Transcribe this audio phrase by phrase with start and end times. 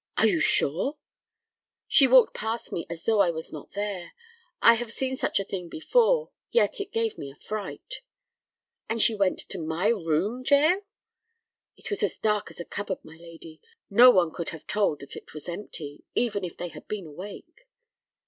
[0.17, 0.97] "Are you sure?"
[1.87, 4.13] "She walked past me as though I was not there.
[4.59, 8.01] I have seen such a thing before, yet it gave me a fright."
[8.89, 10.81] "And she went to my room, Jael?"
[11.77, 13.61] "It was as dark as a cupboard, my lady.
[13.91, 17.67] No one could have told that it was empty—even if they had been awake."